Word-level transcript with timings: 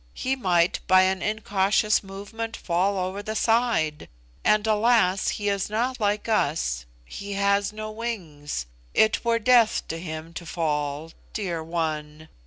He 0.15 0.35
might, 0.35 0.79
by 0.87 1.03
an 1.03 1.21
incautious 1.21 2.01
movement, 2.01 2.57
fall 2.57 2.97
over 2.97 3.21
the 3.21 3.35
side; 3.35 4.09
and 4.43 4.65
alas; 4.65 5.29
he 5.29 5.47
is 5.47 5.69
not 5.69 5.99
like 5.99 6.27
us, 6.27 6.87
he 7.05 7.33
has 7.33 7.71
no 7.71 7.91
wings. 7.91 8.65
It 8.95 9.23
were 9.23 9.37
death 9.37 9.87
to 9.89 9.99
him 9.99 10.33
to 10.33 10.45
fall. 10.47 11.11
Dear 11.35 11.63
one!" 11.63 12.29